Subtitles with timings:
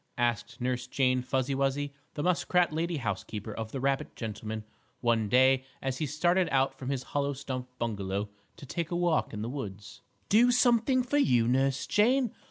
[0.17, 4.63] asked Nurse Jane Fuzzy Wuzzy, the muskrat lady housekeeper, of the rabbit gentleman
[4.99, 8.27] one day as he started out from his hollow stump bungalow
[8.57, 10.01] to take a walk in the woods.
[10.27, 12.33] "Do something for you, Nurse Jane?